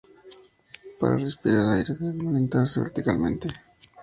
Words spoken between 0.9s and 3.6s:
Para respirar aire deben orientarse verticalmente.